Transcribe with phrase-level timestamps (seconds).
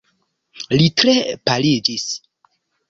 [0.81, 1.15] Li tre
[1.51, 2.11] paliĝis.